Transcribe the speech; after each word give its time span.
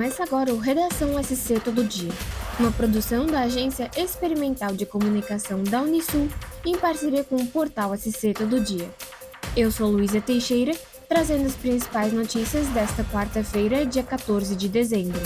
Começa 0.00 0.22
agora 0.22 0.54
o 0.54 0.58
Redação 0.58 1.22
SC 1.22 1.60
Todo 1.62 1.84
Dia, 1.84 2.10
uma 2.58 2.72
produção 2.72 3.26
da 3.26 3.40
Agência 3.40 3.90
Experimental 3.94 4.72
de 4.72 4.86
Comunicação 4.86 5.62
da 5.62 5.82
Unisul 5.82 6.26
em 6.64 6.74
parceria 6.74 7.22
com 7.22 7.36
o 7.36 7.46
portal 7.46 7.94
SC 7.94 8.32
Todo 8.32 8.58
Dia. 8.60 8.88
Eu 9.54 9.70
sou 9.70 9.90
Luísa 9.90 10.18
Teixeira, 10.18 10.72
trazendo 11.06 11.44
as 11.44 11.54
principais 11.54 12.14
notícias 12.14 12.66
desta 12.68 13.04
quarta-feira, 13.04 13.84
dia 13.84 14.02
14 14.02 14.56
de 14.56 14.70
dezembro. 14.70 15.20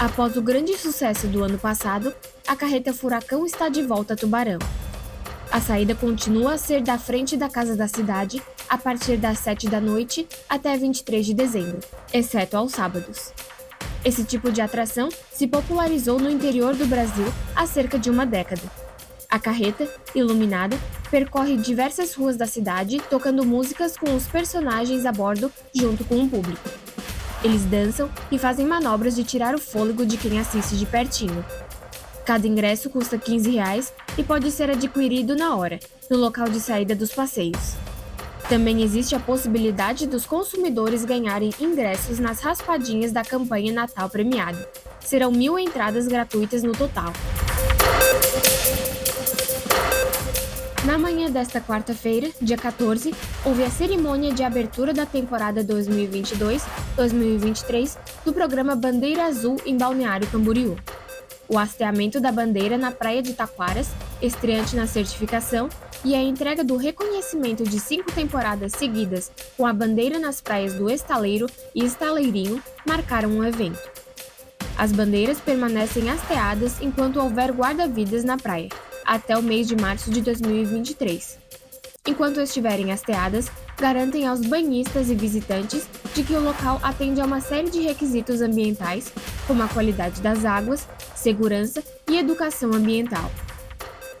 Após 0.00 0.36
o 0.36 0.42
grande 0.42 0.76
sucesso 0.76 1.28
do 1.28 1.44
ano 1.44 1.56
passado, 1.56 2.12
a 2.48 2.56
carreta 2.56 2.92
Furacão 2.92 3.46
está 3.46 3.68
de 3.68 3.84
volta 3.84 4.14
a 4.14 4.16
Tubarão. 4.16 4.58
A 5.52 5.60
saída 5.60 5.94
continua 5.94 6.54
a 6.54 6.58
ser 6.58 6.82
da 6.82 6.98
frente 6.98 7.36
da 7.36 7.48
Casa 7.48 7.76
da 7.76 7.86
Cidade 7.86 8.42
a 8.70 8.78
partir 8.78 9.16
das 9.16 9.40
7 9.40 9.68
da 9.68 9.80
noite 9.80 10.28
até 10.48 10.76
23 10.76 11.26
de 11.26 11.34
dezembro, 11.34 11.80
exceto 12.14 12.56
aos 12.56 12.70
sábados. 12.70 13.32
Esse 14.04 14.22
tipo 14.22 14.52
de 14.52 14.60
atração 14.60 15.08
se 15.32 15.48
popularizou 15.48 16.20
no 16.20 16.30
interior 16.30 16.76
do 16.76 16.86
Brasil 16.86 17.26
há 17.54 17.66
cerca 17.66 17.98
de 17.98 18.08
uma 18.08 18.24
década. 18.24 18.62
A 19.28 19.40
carreta, 19.40 19.88
iluminada, 20.14 20.78
percorre 21.10 21.56
diversas 21.56 22.14
ruas 22.14 22.36
da 22.36 22.46
cidade 22.46 23.02
tocando 23.10 23.44
músicas 23.44 23.96
com 23.96 24.14
os 24.14 24.26
personagens 24.28 25.04
a 25.04 25.10
bordo 25.10 25.52
junto 25.74 26.04
com 26.04 26.22
o 26.22 26.28
público. 26.28 26.70
Eles 27.42 27.64
dançam 27.64 28.08
e 28.30 28.38
fazem 28.38 28.66
manobras 28.66 29.16
de 29.16 29.24
tirar 29.24 29.54
o 29.54 29.58
fôlego 29.58 30.06
de 30.06 30.16
quem 30.16 30.38
assiste 30.38 30.76
de 30.76 30.86
pertinho. 30.86 31.44
Cada 32.24 32.46
ingresso 32.46 32.88
custa 32.88 33.18
15 33.18 33.50
reais 33.50 33.92
e 34.16 34.22
pode 34.22 34.50
ser 34.52 34.70
adquirido 34.70 35.34
na 35.34 35.56
hora, 35.56 35.80
no 36.08 36.16
local 36.16 36.48
de 36.48 36.60
saída 36.60 36.94
dos 36.94 37.12
passeios. 37.12 37.74
Também 38.50 38.82
existe 38.82 39.14
a 39.14 39.20
possibilidade 39.20 40.06
dos 40.08 40.26
consumidores 40.26 41.04
ganharem 41.04 41.54
ingressos 41.60 42.18
nas 42.18 42.40
raspadinhas 42.40 43.12
da 43.12 43.22
campanha 43.22 43.72
Natal 43.72 44.10
Premiado. 44.10 44.58
Serão 44.98 45.30
mil 45.30 45.56
entradas 45.56 46.08
gratuitas 46.08 46.64
no 46.64 46.72
total. 46.72 47.12
Na 50.84 50.98
manhã 50.98 51.30
desta 51.30 51.60
quarta-feira, 51.60 52.28
dia 52.42 52.56
14, 52.56 53.14
houve 53.44 53.62
a 53.62 53.70
cerimônia 53.70 54.34
de 54.34 54.42
abertura 54.42 54.92
da 54.92 55.06
temporada 55.06 55.62
2022-2023 55.62 57.96
do 58.24 58.32
programa 58.32 58.74
Bandeira 58.74 59.26
Azul 59.26 59.58
em 59.64 59.78
Balneário 59.78 60.26
Camboriú. 60.26 60.74
O 61.48 61.56
hasteamento 61.56 62.20
da 62.20 62.32
bandeira 62.32 62.76
na 62.76 62.90
Praia 62.90 63.22
de 63.22 63.32
Taquaras, 63.32 63.90
estreante 64.20 64.74
na 64.74 64.88
certificação, 64.88 65.68
e 66.04 66.14
a 66.14 66.22
entrega 66.22 66.64
do 66.64 66.76
reconhecimento 66.76 67.64
de 67.64 67.78
cinco 67.78 68.10
temporadas 68.12 68.72
seguidas 68.72 69.30
com 69.56 69.66
a 69.66 69.72
bandeira 69.72 70.18
nas 70.18 70.40
praias 70.40 70.74
do 70.74 70.90
Estaleiro 70.90 71.46
e 71.74 71.84
Estaleirinho 71.84 72.62
marcaram 72.86 73.38
o 73.38 73.44
evento. 73.44 73.80
As 74.76 74.92
bandeiras 74.92 75.40
permanecem 75.40 76.08
hasteadas 76.08 76.80
enquanto 76.80 77.20
houver 77.20 77.52
guarda-vidas 77.52 78.24
na 78.24 78.38
praia, 78.38 78.70
até 79.04 79.36
o 79.36 79.42
mês 79.42 79.68
de 79.68 79.76
março 79.76 80.10
de 80.10 80.22
2023. 80.22 81.38
Enquanto 82.06 82.40
estiverem 82.40 82.90
hasteadas, 82.90 83.50
garantem 83.78 84.26
aos 84.26 84.40
banhistas 84.40 85.10
e 85.10 85.14
visitantes 85.14 85.86
de 86.14 86.22
que 86.24 86.32
o 86.32 86.40
local 86.40 86.80
atende 86.82 87.20
a 87.20 87.26
uma 87.26 87.42
série 87.42 87.68
de 87.68 87.80
requisitos 87.80 88.40
ambientais, 88.40 89.12
como 89.46 89.62
a 89.62 89.68
qualidade 89.68 90.20
das 90.22 90.46
águas, 90.46 90.88
segurança 91.14 91.82
e 92.08 92.16
educação 92.16 92.72
ambiental. 92.72 93.30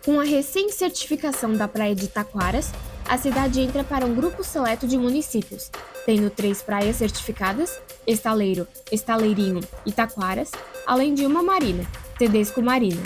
Com 0.04 0.18
a 0.18 0.24
recém-certificação 0.24 1.54
da 1.54 1.68
Praia 1.68 1.94
de 1.94 2.08
Taquaras, 2.08 2.70
a 3.06 3.18
cidade 3.18 3.60
entra 3.60 3.84
para 3.84 4.06
um 4.06 4.14
grupo 4.14 4.42
seleto 4.42 4.86
de 4.86 4.96
municípios, 4.96 5.70
tendo 6.06 6.30
três 6.30 6.62
praias 6.62 6.96
certificadas, 6.96 7.78
Estaleiro, 8.06 8.66
Estaleirinho 8.90 9.60
e 9.84 9.92
Taquaras, 9.92 10.52
além 10.86 11.12
de 11.12 11.26
uma 11.26 11.42
marina, 11.42 11.84
Tedesco 12.18 12.62
Marina. 12.62 13.02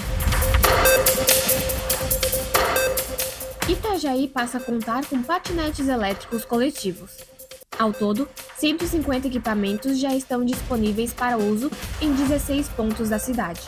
Itajaí 3.69 4.29
passa 4.29 4.59
a 4.59 4.61
contar 4.61 5.05
com 5.07 5.21
patinetes 5.21 5.89
elétricos 5.89 6.45
coletivos. 6.45 7.11
Ao 7.77 7.93
todo, 7.93 8.29
150 8.57 9.27
equipamentos 9.27 9.99
já 9.99 10.15
estão 10.15 10.45
disponíveis 10.45 11.13
para 11.13 11.37
uso 11.37 11.73
em 12.01 12.13
16 12.13 12.69
pontos 12.69 13.09
da 13.09 13.19
cidade. 13.19 13.63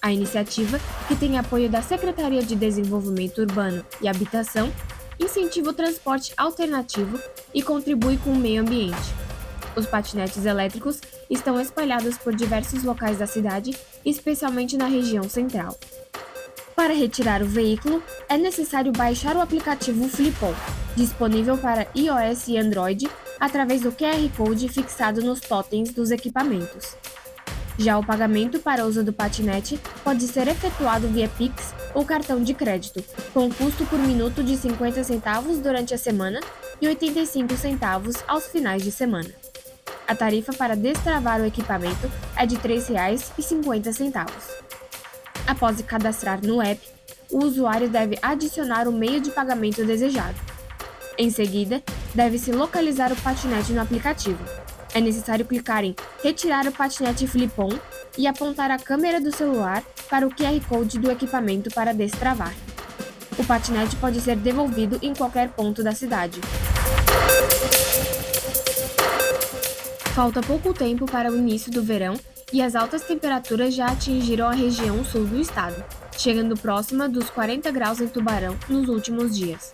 A 0.00 0.12
iniciativa, 0.12 0.78
que 1.08 1.16
tem 1.16 1.38
apoio 1.38 1.68
da 1.68 1.82
Secretaria 1.82 2.42
de 2.42 2.54
Desenvolvimento 2.54 3.38
Urbano 3.38 3.84
e 4.00 4.08
Habitação, 4.08 4.72
incentiva 5.18 5.70
o 5.70 5.72
transporte 5.72 6.32
alternativo 6.36 7.18
e 7.52 7.62
contribui 7.62 8.16
com 8.18 8.30
o 8.30 8.36
meio 8.36 8.62
ambiente. 8.62 9.14
Os 9.74 9.86
patinetes 9.86 10.44
elétricos 10.44 11.00
estão 11.28 11.60
espalhados 11.60 12.16
por 12.18 12.34
diversos 12.34 12.84
locais 12.84 13.18
da 13.18 13.26
cidade, 13.26 13.76
especialmente 14.04 14.76
na 14.76 14.86
região 14.86 15.28
central. 15.28 15.76
Para 16.74 16.94
retirar 16.94 17.42
o 17.42 17.46
veículo, 17.46 18.02
é 18.28 18.38
necessário 18.38 18.92
baixar 18.92 19.36
o 19.36 19.40
aplicativo 19.40 20.08
Flipon, 20.08 20.54
disponível 20.96 21.58
para 21.58 21.88
iOS 21.94 22.48
e 22.48 22.56
Android, 22.56 23.10
através 23.40 23.80
do 23.80 23.90
QR 23.90 24.28
Code 24.36 24.68
fixado 24.68 25.20
nos 25.20 25.40
totens 25.40 25.92
dos 25.92 26.12
equipamentos. 26.12 26.96
Já 27.78 27.96
o 27.96 28.04
pagamento 28.04 28.58
para 28.58 28.84
uso 28.84 29.04
do 29.04 29.12
patinete 29.12 29.78
pode 30.02 30.26
ser 30.26 30.48
efetuado 30.48 31.06
via 31.06 31.28
Pix 31.28 31.72
ou 31.94 32.04
cartão 32.04 32.42
de 32.42 32.52
crédito, 32.52 33.04
com 33.32 33.48
custo 33.48 33.86
por 33.86 34.00
minuto 34.00 34.42
de 34.42 34.56
50 34.56 35.04
centavos 35.04 35.60
durante 35.60 35.94
a 35.94 35.98
semana 35.98 36.40
e 36.82 36.88
85 36.88 37.56
centavos 37.56 38.16
aos 38.26 38.48
finais 38.48 38.82
de 38.82 38.90
semana. 38.90 39.30
A 40.08 40.14
tarifa 40.14 40.52
para 40.52 40.74
destravar 40.74 41.40
o 41.40 41.44
equipamento 41.44 42.10
é 42.36 42.44
de 42.44 42.56
R$ 42.56 42.80
3,50. 42.80 44.26
Após 45.46 45.80
cadastrar 45.82 46.44
no 46.44 46.60
app, 46.60 46.80
o 47.30 47.44
usuário 47.44 47.88
deve 47.88 48.18
adicionar 48.20 48.88
o 48.88 48.92
meio 48.92 49.20
de 49.20 49.30
pagamento 49.30 49.84
desejado. 49.84 50.36
Em 51.16 51.30
seguida, 51.30 51.80
deve-se 52.12 52.50
localizar 52.50 53.12
o 53.12 53.16
patinete 53.16 53.72
no 53.72 53.80
aplicativo 53.80 54.42
é 54.94 55.00
necessário 55.00 55.44
clicar 55.44 55.84
em 55.84 55.94
Retirar 56.22 56.66
o 56.66 56.72
patinete 56.72 57.26
Flipon 57.26 57.70
e 58.16 58.26
apontar 58.26 58.70
a 58.70 58.78
câmera 58.78 59.20
do 59.20 59.30
celular 59.30 59.82
para 60.10 60.26
o 60.26 60.30
QR 60.30 60.60
Code 60.68 60.98
do 60.98 61.10
equipamento 61.10 61.70
para 61.70 61.94
destravar. 61.94 62.54
O 63.38 63.44
patinete 63.44 63.94
pode 63.96 64.20
ser 64.20 64.36
devolvido 64.36 64.98
em 65.00 65.14
qualquer 65.14 65.50
ponto 65.50 65.82
da 65.82 65.92
cidade. 65.92 66.40
Falta 70.14 70.40
pouco 70.42 70.74
tempo 70.74 71.06
para 71.06 71.30
o 71.30 71.36
início 71.36 71.70
do 71.70 71.80
verão 71.80 72.18
e 72.52 72.60
as 72.60 72.74
altas 72.74 73.02
temperaturas 73.02 73.74
já 73.74 73.86
atingiram 73.86 74.48
a 74.48 74.52
região 74.52 75.04
sul 75.04 75.24
do 75.24 75.38
estado, 75.38 75.84
chegando 76.16 76.56
próxima 76.56 77.08
dos 77.08 77.30
40 77.30 77.70
graus 77.70 78.00
em 78.00 78.08
Tubarão 78.08 78.56
nos 78.68 78.88
últimos 78.88 79.36
dias. 79.36 79.72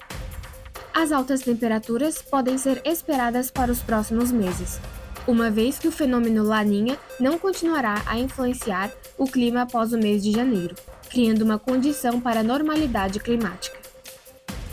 As 0.93 1.11
altas 1.11 1.41
temperaturas 1.41 2.21
podem 2.21 2.59
ser 2.59 2.83
esperadas 2.85 3.51
para 3.51 3.73
os 3.73 3.81
próximos 3.81 4.31
meses, 4.31 4.79
uma 5.27 5.51
vez 5.51 5.79
que 5.79 5.89
o 5.89 5.93
fenômeno 5.93 6.43
Laninha 6.43 6.99
não 7.19 7.39
continuará 7.39 8.03
a 8.07 8.19
influenciar 8.19 8.91
o 9.17 9.27
clima 9.27 9.63
após 9.63 9.93
o 9.93 9.99
mês 9.99 10.23
de 10.23 10.33
janeiro, 10.33 10.75
criando 11.09 11.43
uma 11.43 11.59
condição 11.59 12.21
para 12.21 12.43
normalidade 12.43 13.21
climática. 13.21 13.79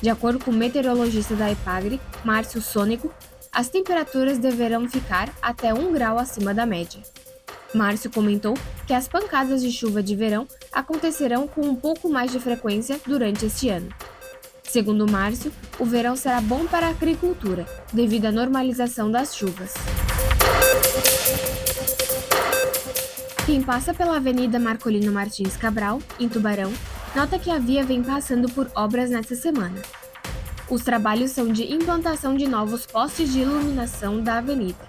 De 0.02 0.10
acordo 0.10 0.44
com 0.44 0.52
o 0.52 0.54
meteorologista 0.54 1.36
da 1.36 1.52
EPAGRE, 1.52 2.02
Márcio 2.26 2.62
Sônico, 2.62 3.14
as 3.52 3.70
temperaturas 3.70 4.38
deverão 4.38 4.90
ficar 4.90 5.30
até 5.42 5.74
1 5.74 5.92
grau 5.92 6.18
acima 6.18 6.54
da 6.54 6.66
média. 6.66 7.02
Márcio 7.74 8.10
comentou 8.10 8.56
que 8.86 8.94
as 8.94 9.08
pancadas 9.08 9.62
de 9.62 9.72
chuva 9.72 10.02
de 10.04 10.16
verão 10.16 10.48
acontecerão 10.72 11.48
com 11.48 11.62
um 11.62 11.76
pouco 11.76 12.10
mais 12.10 12.32
de 12.32 12.40
frequência 12.40 13.00
durante 13.06 13.46
este 13.46 13.70
ano. 13.70 13.90
Segundo 14.64 15.10
Márcio, 15.10 15.52
o 15.80 15.86
verão 15.86 16.16
será 16.16 16.42
bom 16.42 16.66
para 16.66 16.88
a 16.88 16.92
agricultura, 16.92 17.66
devido 17.94 18.26
à 18.26 18.32
normalização 18.32 19.12
das 19.12 19.36
chuvas. 19.36 19.74
Quem 23.46 23.62
passa 23.62 23.94
pela 23.94 24.16
Avenida 24.16 24.60
Marcolino 24.60 25.12
Martins 25.12 25.58
Cabral, 25.58 26.00
em 26.20 26.30
Tubarão, 26.30 26.72
nota 27.16 27.38
que 27.38 27.52
a 27.52 27.60
via 27.60 27.84
vem 27.84 28.02
passando 28.02 28.50
por 28.50 28.72
obras 28.76 29.10
nesta 29.10 29.36
semana. 29.36 29.82
Os 30.70 30.84
trabalhos 30.84 31.32
são 31.32 31.52
de 31.52 31.70
implantação 31.74 32.34
de 32.36 32.48
novos 32.48 32.86
postes 32.86 33.34
de 33.34 33.40
iluminação 33.40 34.22
da 34.22 34.38
avenida. 34.38 34.88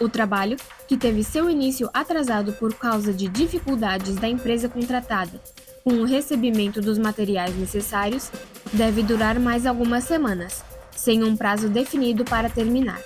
O 0.00 0.08
trabalho, 0.08 0.56
que 0.88 0.96
teve 0.96 1.22
seu 1.22 1.48
início 1.48 1.88
atrasado 1.94 2.52
por 2.54 2.74
causa 2.74 3.12
de 3.12 3.28
dificuldades 3.28 4.16
da 4.16 4.28
empresa 4.28 4.68
contratada 4.68 5.40
com 5.84 5.92
o 5.94 6.04
recebimento 6.04 6.80
dos 6.80 6.98
materiais 6.98 7.56
necessários, 7.56 8.28
deve 8.72 9.04
durar 9.04 9.38
mais 9.38 9.66
algumas 9.66 10.02
semanas, 10.02 10.64
sem 10.90 11.22
um 11.22 11.36
prazo 11.36 11.68
definido 11.68 12.24
para 12.24 12.50
terminar. 12.50 13.00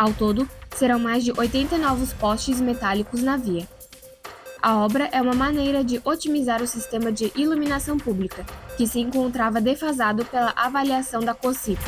Ao 0.00 0.14
todo, 0.14 0.48
serão 0.74 0.98
mais 0.98 1.22
de 1.22 1.30
80 1.30 1.76
novos 1.76 2.10
postes 2.14 2.58
metálicos 2.58 3.22
na 3.22 3.36
via. 3.36 3.68
A 4.62 4.78
obra 4.78 5.10
é 5.12 5.20
uma 5.20 5.34
maneira 5.34 5.84
de 5.84 6.00
otimizar 6.02 6.62
o 6.62 6.66
sistema 6.66 7.12
de 7.12 7.30
iluminação 7.36 7.98
pública, 7.98 8.46
que 8.78 8.86
se 8.86 8.98
encontrava 8.98 9.60
defasado 9.60 10.24
pela 10.24 10.54
avaliação 10.56 11.20
da 11.20 11.34
COSIP. 11.34 11.78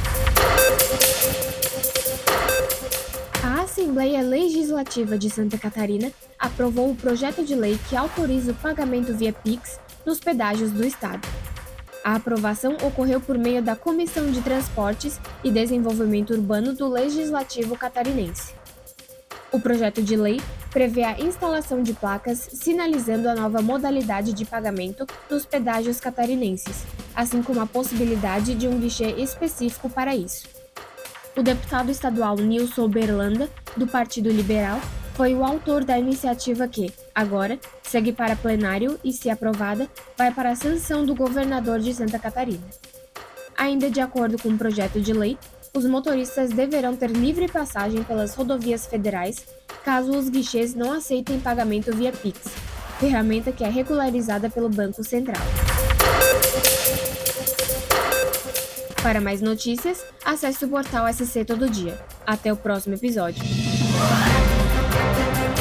A 3.43 3.63
Assembleia 3.63 4.21
Legislativa 4.21 5.17
de 5.17 5.31
Santa 5.31 5.57
Catarina 5.57 6.13
aprovou 6.39 6.91
o 6.91 6.95
projeto 6.95 7.43
de 7.43 7.55
lei 7.55 7.81
que 7.89 7.97
autoriza 7.97 8.53
o 8.53 8.57
pagamento 8.57 9.15
via 9.15 9.33
Pix 9.33 9.81
nos 10.05 10.21
pedágios 10.21 10.71
do 10.71 10.85
Estado. 10.85 11.27
A 12.05 12.17
aprovação 12.17 12.77
ocorreu 12.83 13.21
por 13.21 13.39
meio 13.39 13.63
da 13.63 13.77
Comissão 13.77 14.31
de 14.31 14.41
Transportes 14.41 15.21
e 15.45 15.51
Desenvolvimento 15.53 16.33
Urbano 16.33 16.73
do 16.73 16.89
Legislativo 16.89 17.77
Catarinense. 17.77 18.55
O 19.53 19.61
projeto 19.61 20.03
de 20.03 20.17
lei 20.17 20.41
prevê 20.71 21.05
a 21.05 21.21
instalação 21.21 21.81
de 21.83 21.93
placas 21.93 22.49
sinalizando 22.55 23.29
a 23.29 23.35
nova 23.35 23.63
modalidade 23.63 24.33
de 24.33 24.45
pagamento 24.45 25.07
nos 25.31 25.47
pedágios 25.47 26.01
catarinenses, 26.01 26.85
assim 27.15 27.43
como 27.43 27.61
a 27.61 27.67
possibilidade 27.67 28.55
de 28.55 28.67
um 28.67 28.81
guichê 28.81 29.11
específico 29.13 29.89
para 29.89 30.17
isso. 30.17 30.49
O 31.37 31.43
deputado 31.43 31.91
estadual 31.91 32.37
Nilson 32.37 32.89
Berlanda, 32.89 33.49
do 33.77 33.87
Partido 33.87 34.29
Liberal, 34.29 34.81
foi 35.15 35.35
o 35.35 35.45
autor 35.45 35.85
da 35.85 35.99
iniciativa 35.99 36.67
que, 36.67 36.93
agora, 37.15 37.59
segue 37.83 38.13
para 38.13 38.37
plenário 38.37 38.99
e, 39.05 39.13
se 39.13 39.29
aprovada, 39.29 39.89
vai 40.17 40.33
para 40.33 40.51
a 40.51 40.57
sanção 40.57 41.05
do 41.05 41.15
governador 41.15 41.81
de 41.81 41.93
Santa 41.93 42.19
Catarina. 42.19 42.67
Ainda 43.57 43.91
de 43.91 44.01
acordo 44.01 44.39
com 44.39 44.49
o 44.49 44.59
projeto 44.59 45.01
de 45.01 45.13
lei, 45.13 45.39
os 45.75 45.87
motoristas 45.87 46.51
deverão 46.51 46.97
ter 46.97 47.11
livre 47.11 47.49
passagem 47.49 48.03
pelas 48.03 48.35
rodovias 48.35 48.87
federais 48.87 49.47
caso 49.85 50.13
os 50.13 50.29
guichês 50.29 50.75
não 50.75 50.93
aceitem 50.93 51.41
pagamento 51.41 51.95
via 51.95 52.13
Pix, 52.13 52.41
ferramenta 53.01 53.53
que 53.53 53.65
é 53.65 53.69
regularizada 53.69 54.49
pelo 54.49 54.69
Banco 54.69 55.03
Central. 55.03 55.43
Para 59.03 59.21
mais 59.21 59.41
notícias, 59.41 60.05
acesse 60.25 60.65
o 60.65 60.69
portal 60.69 61.13
SC 61.13 61.45
Todo 61.45 61.69
Dia. 61.69 61.99
Até 62.25 62.53
o 62.53 62.57
próximo 62.57 62.95
episódio. 62.95 63.43